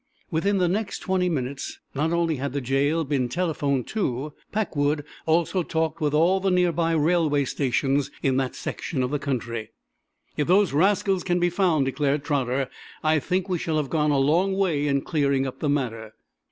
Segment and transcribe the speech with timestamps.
[0.31, 5.61] Within the next twenty minutes not only had the jail been telephoned to; Packwood also
[5.61, 9.69] talked with all the nearby railway stations in that section of the country.
[10.37, 12.67] "If those rascals can be found," declared Trotter,
[13.03, 16.15] "I think we shall have gone a long way in clearing up the matter.